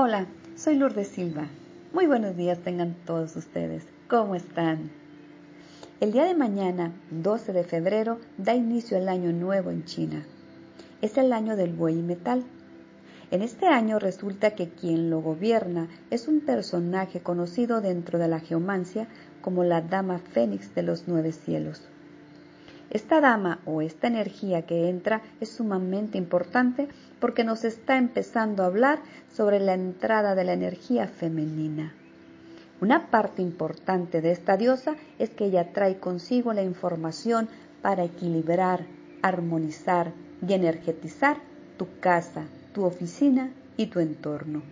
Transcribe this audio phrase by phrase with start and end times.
[0.00, 1.48] Hola, soy Lourdes Silva.
[1.92, 3.82] Muy buenos días tengan todos ustedes.
[4.06, 4.92] ¿Cómo están?
[5.98, 10.24] El día de mañana, 12 de febrero, da inicio el año nuevo en China.
[11.02, 12.44] Es el año del buey metal.
[13.32, 18.38] En este año resulta que quien lo gobierna es un personaje conocido dentro de la
[18.38, 19.08] geomancia
[19.40, 21.82] como la Dama Fénix de los Nueve Cielos.
[22.90, 26.86] Esta dama o esta energía que entra es sumamente importante
[27.20, 29.00] porque nos está empezando a hablar
[29.32, 31.94] sobre la entrada de la energía femenina.
[32.80, 37.48] Una parte importante de esta diosa es que ella trae consigo la información
[37.82, 38.86] para equilibrar,
[39.22, 40.12] armonizar
[40.46, 41.38] y energetizar
[41.76, 44.62] tu casa, tu oficina y tu entorno.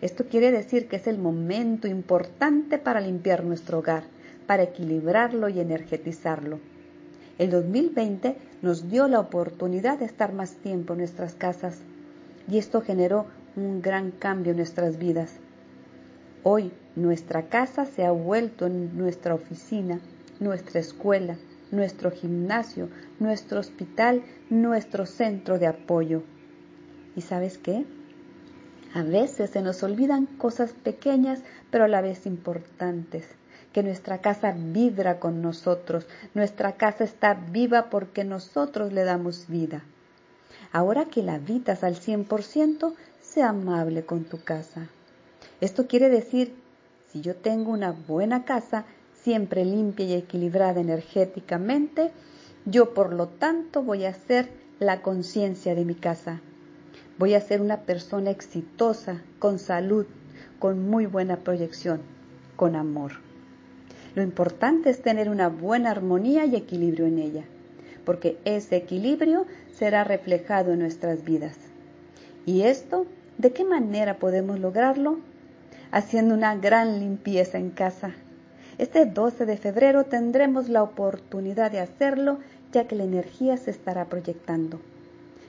[0.00, 4.04] Esto quiere decir que es el momento importante para limpiar nuestro hogar,
[4.46, 6.58] para equilibrarlo y energetizarlo
[7.42, 11.80] el 2020 nos dio la oportunidad de estar más tiempo en nuestras casas
[12.48, 15.40] y esto generó un gran cambio en nuestras vidas.
[16.44, 20.00] Hoy nuestra casa se ha vuelto nuestra oficina,
[20.38, 21.36] nuestra escuela,
[21.72, 26.22] nuestro gimnasio, nuestro hospital, nuestro centro de apoyo.
[27.16, 27.84] ¿Y sabes qué?
[28.94, 33.26] A veces se nos olvidan cosas pequeñas pero a la vez importantes
[33.72, 39.82] que nuestra casa vibra con nosotros, nuestra casa está viva porque nosotros le damos vida.
[40.72, 44.88] Ahora que la habitas al 100%, sea amable con tu casa.
[45.60, 46.54] Esto quiere decir,
[47.10, 48.84] si yo tengo una buena casa,
[49.22, 52.10] siempre limpia y equilibrada energéticamente,
[52.64, 56.40] yo por lo tanto voy a ser la conciencia de mi casa.
[57.18, 60.06] Voy a ser una persona exitosa, con salud,
[60.58, 62.00] con muy buena proyección,
[62.56, 63.31] con amor.
[64.14, 67.44] Lo importante es tener una buena armonía y equilibrio en ella,
[68.04, 71.56] porque ese equilibrio será reflejado en nuestras vidas.
[72.44, 73.06] ¿Y esto
[73.38, 75.18] de qué manera podemos lograrlo?
[75.92, 78.12] Haciendo una gran limpieza en casa.
[78.76, 82.38] Este 12 de febrero tendremos la oportunidad de hacerlo
[82.70, 84.78] ya que la energía se estará proyectando.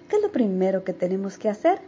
[0.08, 1.80] ¿Qué es lo primero que tenemos que hacer?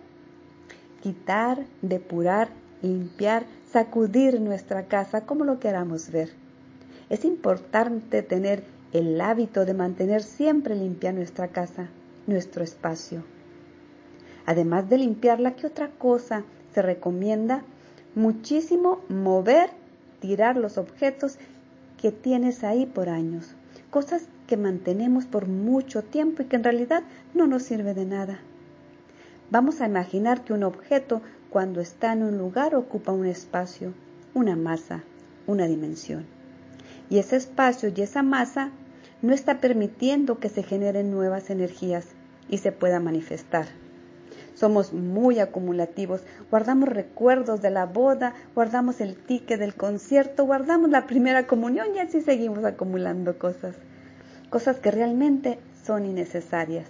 [1.02, 2.50] Quitar, depurar,
[2.82, 6.45] limpiar, sacudir nuestra casa como lo queramos ver
[7.10, 11.88] es importante tener el hábito de mantener siempre limpia nuestra casa,
[12.28, 13.24] nuestro espacio.
[14.46, 17.64] Además de limpiarla, ¿qué otra cosa se recomienda?
[18.16, 19.70] Muchísimo mover,
[20.20, 21.38] tirar los objetos
[22.02, 23.56] que tienes ahí por años,
[23.90, 28.40] cosas que mantenemos por mucho tiempo y que en realidad no nos sirve de nada.
[29.52, 33.94] Vamos a imaginar que un objeto cuando está en un lugar ocupa un espacio,
[34.34, 35.04] una masa,
[35.48, 36.35] una dimensión
[37.10, 38.72] y ese espacio y esa masa
[39.22, 42.06] no está permitiendo que se generen nuevas energías
[42.50, 43.66] y se pueda manifestar.
[44.54, 51.08] Somos muy acumulativos, guardamos recuerdos de la boda, guardamos el ticket del concierto, guardamos la
[51.08, 53.76] primera comunión y así seguimos acumulando cosas,
[54.50, 56.88] cosas que realmente son innecesarias.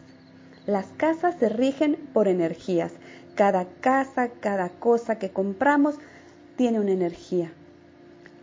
[0.67, 2.91] Las casas se rigen por energías.
[3.35, 5.95] Cada casa, cada cosa que compramos
[6.55, 7.51] tiene una energía.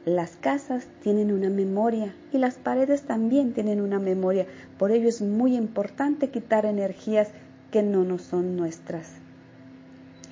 [0.04, 4.46] Las casas tienen una memoria y las paredes también tienen una memoria.
[4.76, 7.28] Por ello es muy importante quitar energías
[7.70, 9.08] que no nos son nuestras.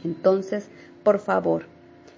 [0.02, 0.66] Entonces,
[1.04, 1.66] por favor,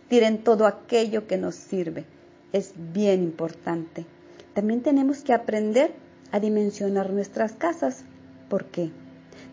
[0.08, 2.06] tiren todo aquello que nos sirve.
[2.54, 4.06] Es bien importante.
[4.54, 5.92] También tenemos que aprender
[6.30, 8.04] a dimensionar nuestras casas.
[8.48, 8.90] ¿Por qué?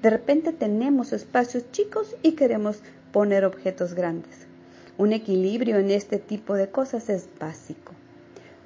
[0.02, 2.82] De repente tenemos espacios chicos y queremos
[3.12, 4.49] poner objetos grandes.
[5.00, 7.94] Un equilibrio en este tipo de cosas es básico.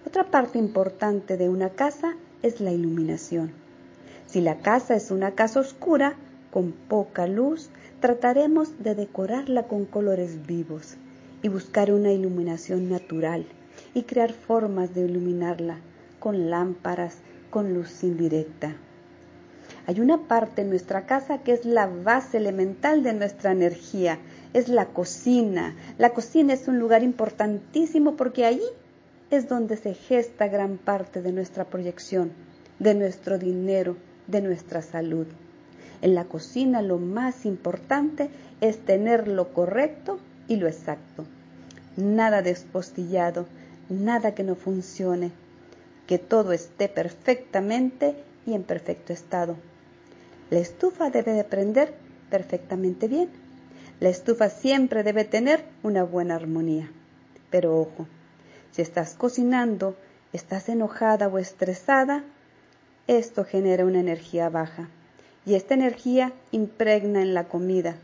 [0.08, 3.52] Otra parte importante de una casa es la iluminación.
[4.26, 6.16] Si la casa es una casa oscura,
[6.50, 10.96] con poca luz, trataremos de decorarla con colores vivos
[11.44, 13.46] y buscar una iluminación natural
[13.94, 15.78] y crear formas de iluminarla
[16.20, 17.20] con lámparas,
[17.52, 18.76] con luz indirecta.
[19.86, 24.18] Hay una parte en nuestra casa que es la base elemental de nuestra energía,
[24.54, 25.76] es la cocina.
[25.98, 28.62] La cocina es un lugar importantísimo porque ahí
[29.30, 32.32] es donde se gesta gran parte de nuestra proyección,
[32.80, 33.98] de nuestro dinero,
[34.28, 35.28] de nuestra salud.
[36.02, 38.30] En la cocina lo más importante
[38.62, 41.26] es tener lo correcto y lo exacto.
[41.98, 43.48] Nada despostillado,
[43.90, 45.32] nada que no funcione,
[46.08, 48.16] que todo esté perfectamente
[48.46, 49.56] y en perfecto estado.
[50.54, 51.96] La estufa debe de prender
[52.30, 53.28] perfectamente bien.
[54.00, 56.92] La estufa siempre debe tener una buena armonía.
[57.50, 58.06] Pero ojo,
[58.70, 59.96] si estás cocinando,
[60.32, 62.24] estás enojada o estresada,
[63.08, 64.90] esto genera una energía baja
[65.44, 67.96] y esta energía impregna en la comida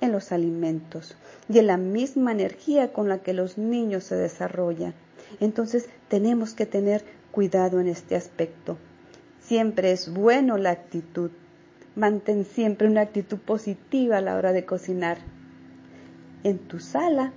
[0.00, 1.14] en los alimentos
[1.46, 4.94] y en la misma energía con la que los niños se desarrollan.
[5.40, 8.78] Entonces tenemos que tener cuidado en este aspecto.
[9.42, 11.32] Siempre es bueno la actitud.
[11.98, 15.18] Mantén siempre una actitud positiva a la hora de cocinar.
[16.44, 17.32] En tu sala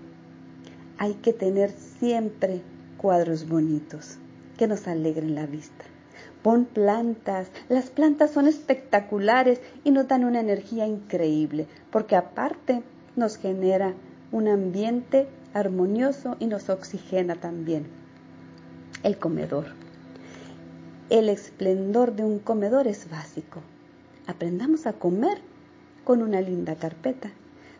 [1.00, 2.62] hay que tener siempre
[2.98, 4.19] cuadros bonitos
[4.60, 5.84] que nos alegren la vista.
[6.44, 7.48] Pon plantas.
[7.69, 12.84] Las plantas son espectaculares y nos dan una energía increíble, porque aparte
[13.16, 13.96] nos genera
[14.31, 17.88] un ambiente armonioso y nos oxigena también.
[19.02, 19.66] El comedor.
[21.10, 23.64] El esplendor de un comedor es básico.
[24.27, 25.39] Aprendamos a comer
[26.03, 27.31] con una linda carpeta,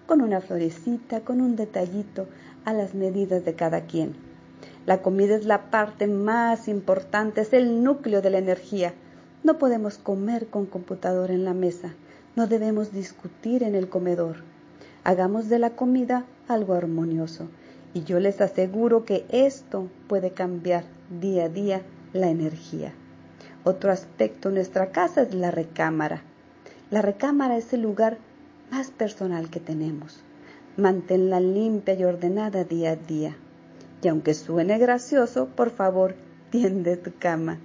[0.06, 2.28] con una florecita, con un detallito
[2.66, 4.32] a las medidas de cada quien
[4.86, 8.94] la comida es la parte más importante, es el núcleo de la energía.
[9.44, 11.94] No podemos comer con computador en la mesa,
[12.36, 14.38] no debemos discutir en el comedor.
[15.04, 17.48] Hagamos de la comida algo armonioso
[17.94, 20.86] y yo les aseguro que esto puede cambiar
[21.20, 21.82] día a día
[22.14, 22.94] la energía.
[23.64, 26.24] Otro aspecto de nuestra casa es la recámara.
[26.92, 28.18] La recámara es el lugar
[28.70, 30.20] más personal que tenemos.
[30.76, 33.34] Manténla limpia y ordenada día a día.
[34.04, 36.16] Y aunque suene gracioso, por favor,
[36.50, 37.60] tiende tu cama.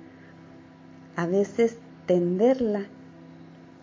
[1.16, 2.86] A veces tenderla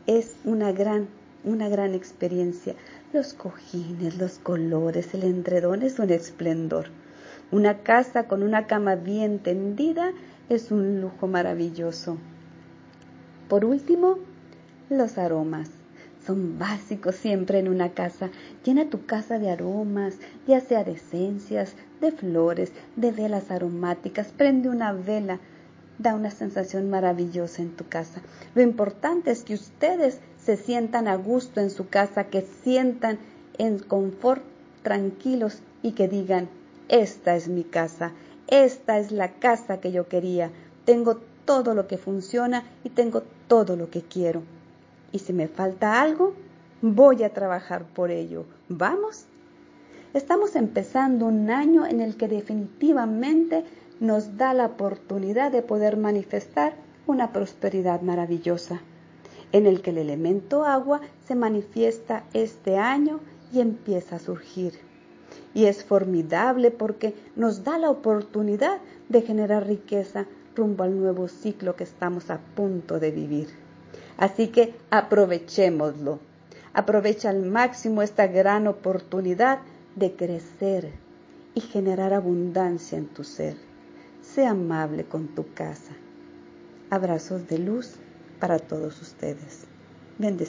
[0.07, 1.09] es una gran,
[1.43, 2.75] una gran experiencia.
[3.11, 6.85] Los cojines, los colores, el endredón es un esplendor.
[7.51, 10.13] Una casa con una cama bien tendida
[10.47, 12.17] es un lujo maravilloso.
[13.49, 14.19] Por último,
[14.89, 15.69] los aromas
[16.25, 18.29] son básicos siempre en una casa.
[18.63, 20.15] Llena tu casa de aromas,
[20.47, 24.27] ya sea de esencias, de flores, de velas aromáticas.
[24.31, 25.39] Prende una vela,
[25.99, 28.21] da una sensación maravillosa en tu casa.
[28.55, 33.19] Lo importante es que ustedes se sientan a gusto en su casa, que sientan
[33.57, 34.43] en confort,
[34.81, 36.47] tranquilos y que digan,
[36.87, 38.11] esta es mi casa,
[38.47, 40.51] esta es la casa que yo quería.
[40.85, 44.41] Tengo todo lo que funciona y tengo todo lo que quiero
[45.13, 46.33] y si me falta algo,
[46.81, 48.43] voy a trabajar por ello.
[48.67, 49.25] ¿Vamos?
[50.13, 53.63] Estamos empezando un año en el que definitivamente
[54.01, 56.75] nos da la oportunidad de poder manifestar
[57.07, 58.81] una prosperidad maravillosa,
[59.51, 63.21] en el que el elemento agua se manifiesta este año
[63.53, 64.73] y empieza a surgir.
[65.53, 68.79] Y es formidable porque nos da la oportunidad
[69.09, 70.25] de generar riqueza
[70.55, 73.62] rumbo al nuevo ciclo que estamos a punto de vivir.
[74.17, 76.19] Así que aprovechémoslo.
[76.73, 79.59] Aprovecha al máximo esta gran oportunidad
[79.95, 80.91] de crecer
[81.53, 83.55] y generar abundancia en tu ser.
[84.21, 85.93] Sé amable con tu casa.
[86.89, 87.95] Abrazos de luz
[88.39, 89.65] para todos ustedes.
[90.17, 90.41] Bendecidos.